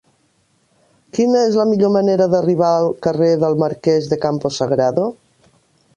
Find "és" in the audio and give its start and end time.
1.49-1.57